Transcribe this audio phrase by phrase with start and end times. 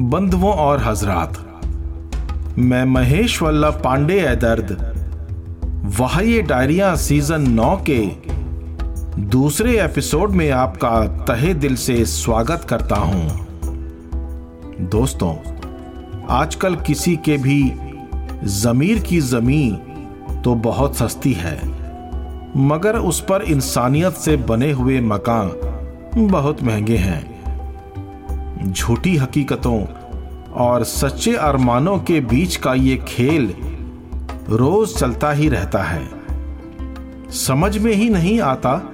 [0.00, 1.34] बंधुओं और हजरात।
[2.58, 4.70] मैं महेश वल्लभ पांडे है दर्द
[5.98, 7.98] वह ये डायरिया सीज़न नौ के
[9.20, 10.90] दूसरे एपिसोड में आपका
[11.24, 13.46] तहे दिल से स्वागत करता हूँ।
[14.90, 15.34] दोस्तों,
[16.30, 17.62] आजकल किसी के भी
[18.44, 21.58] जमीर की ज़मीन तो बहुत सस्ती है,
[22.58, 27.29] मगर उस पर इंसानियत से बने हुए मकान बहुत महँगे हैं।
[28.66, 29.84] झूठी हकीकतों
[30.52, 33.54] और सच्चे अरमानों के बीच का ये खेल
[34.48, 36.10] रोज चलता ही रहता है।
[37.30, 38.92] समझ में ही नहीं आता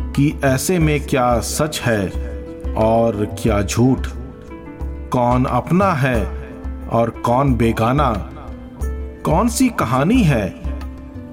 [0.00, 2.08] कि ऐसे में क्या सच है
[2.74, 3.98] और क्या झूठ।
[5.10, 6.48] कौन अपना है
[6.92, 8.30] और कौन बेगाना।
[9.24, 10.62] कौन सी कहानी है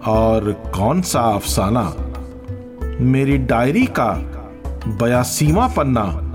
[0.07, 1.93] और कौन सा अफसाना।
[3.01, 4.11] मेरी डायरी का
[4.87, 6.25] बयासीवा पन्ना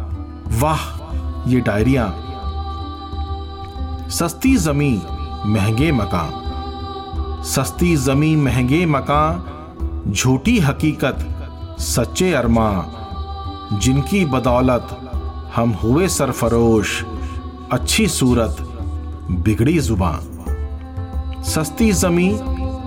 [0.61, 1.04] वाह!
[1.47, 2.14] ये डायरिया।
[4.09, 5.03] सस्ती जमी
[5.47, 11.19] महँगे मकान। सस्ती जमी महँगे मकान, झूठी हकीकत,
[11.78, 12.86] सच्चे अरमा
[13.73, 15.11] जिनकी बदौलत
[15.56, 17.05] हम हुए सरफरोश,
[17.73, 18.56] अच्छी सूरत,
[19.31, 22.41] बिगड़ी ज़ुबान। सस्ती जमी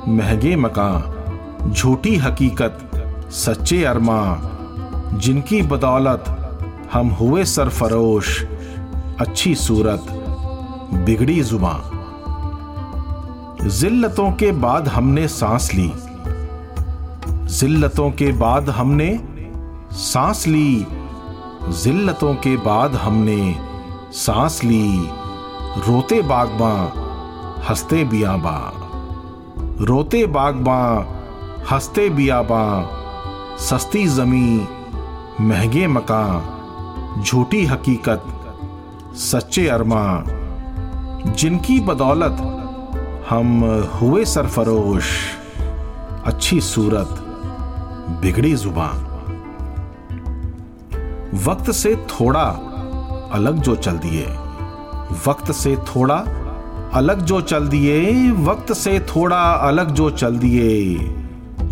[0.08, 2.90] महँगे मकान, झूठी हकीकत,
[3.32, 4.42] सच्चे अरमा
[5.14, 6.37] जिनकी बदौलत
[6.94, 8.44] हम हुए सरफरोश,
[9.20, 10.06] अच्छी सूरत,
[10.94, 11.92] बिगड़ी जुबा
[13.64, 15.94] जिल्लतों के बाद हमने सांस ली।
[17.48, 19.28] जिल्लतों के बाद हमने
[19.92, 20.88] सांस ली।
[21.70, 23.56] जिल्लतों के बाद हमने
[24.12, 25.10] सांस ली।
[25.88, 26.94] रोते बागबा
[27.70, 28.74] हँसते बियाबा
[29.82, 31.08] रोते बागबा
[31.72, 32.90] हँसते बियाबा
[33.60, 34.68] सस्ती जमी
[35.42, 36.57] महँगे मकान।
[37.24, 38.24] झूठी हकीकत,
[39.16, 40.24] सच्चे अरमा
[41.38, 42.38] जिनकी बदौलत
[43.30, 43.64] हम
[43.94, 45.06] हुए सरफरोश,
[46.26, 47.16] अच्छी सूरत,
[48.22, 49.06] बिगड़ी ज़ुबान।
[51.46, 52.46] वक्त से थोड़ा
[53.34, 54.26] अलग जो चल दिए,
[55.28, 56.20] वक्त से थोड़ा
[56.94, 60.98] अलग जो चल दिए, वक्त से थोड़ा अलग जो चल दिए,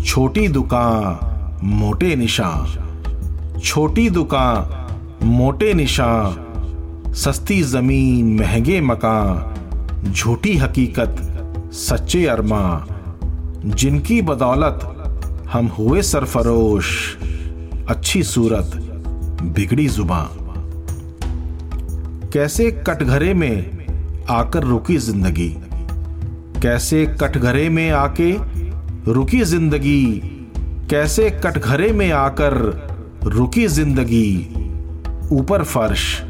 [0.04, 4.84] छोटी दुकान, मोटे निशान, छोटी दुकान
[5.26, 11.16] मोटे निशान, सस्ती ज़मीन, महँगे मकान, झूठी हकीकत,
[11.72, 12.86] सच्चे अरमा,
[13.64, 14.80] जिनकी बदौलत
[15.52, 17.16] हम हुए सरफरोश,
[17.88, 18.70] अच्छी सूरत,
[19.42, 20.28] बिगड़ी ज़ुबान।
[22.32, 23.86] कैसे कटघरे में
[24.30, 25.48] आकर रुकी ज़िंदगी?
[26.62, 28.32] कैसे कटघरे में आके
[29.12, 30.22] रुकी ज़िंदगी?
[30.90, 32.54] कैसे कटघरे में आकर
[33.24, 34.48] रुकी ज़िंदगी?
[35.32, 36.22] ऊपर फर्श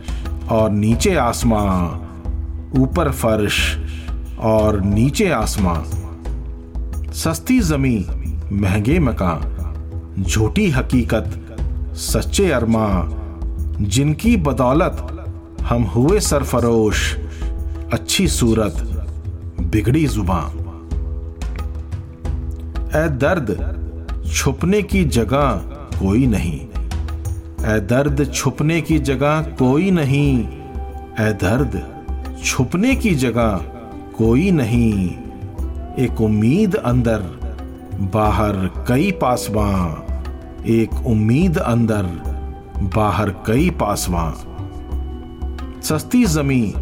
[0.51, 2.07] और नीचे आसमां।
[2.81, 3.77] ऊपर फर्श
[4.39, 5.83] और नीचे आसमां।
[7.13, 8.07] सस्ती जमी
[8.53, 11.57] महँगे मकान, झूठी हकीकत,
[11.95, 13.11] सच्चे अरमा
[13.81, 15.25] जिनकी बदौलत
[15.63, 17.17] हम हुए सरफरोश,
[17.93, 18.75] अच्छी सूरत,
[19.61, 20.53] बिगड़ी जुबा
[22.97, 23.77] ए दर्द
[24.35, 25.51] छुपने की जगह
[25.99, 26.66] कोई नहीं।
[27.61, 30.49] ए दर्द छुपने की जगह कोई नहीं।
[31.21, 31.97] ए दर्द
[32.45, 33.57] छुपने की जगह
[34.19, 35.11] कोई नहीं।
[35.99, 37.19] एक उम्मीद अंदर,
[38.15, 40.03] बाहर कई पासवा।
[40.67, 42.03] एक उम्मीद अंदर,
[42.97, 44.35] बाहर कई पासवा।
[45.83, 46.75] सस्ती जमी,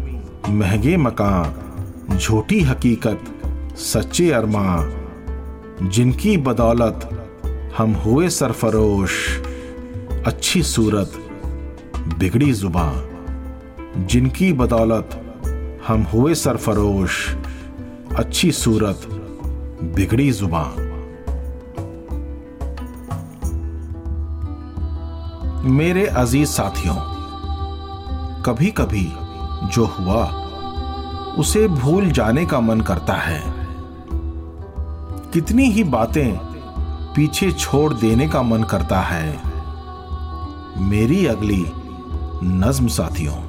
[0.49, 1.55] महँगे मकान,
[2.17, 3.21] झूठी हकीकत,
[3.75, 4.89] सच्चे अरमा
[5.83, 7.27] जिनकी बदौलत
[7.77, 9.11] हम हुए सरफरोश।
[10.25, 11.13] अच्छी सूरत,
[12.19, 15.21] बिगड़ी ज़ुबान, जिनकी बदौलत
[15.87, 17.35] हम हुए सरफरोश,
[18.15, 19.01] अच्छी सूरत,
[19.95, 20.75] बिगड़ी ज़ुबान।
[25.65, 26.95] मेरे अज़ीज़ साथियों
[28.41, 29.13] कभी कभी
[29.67, 30.25] जो हुआ,
[31.37, 33.43] उसे भूल जाने का मन करता है।
[35.33, 36.37] कितनी ही बातें
[37.15, 39.54] पीछे छोड़ देने का मन करता है।
[40.77, 41.65] मेरी अगली
[42.43, 43.44] नज्म साथियों।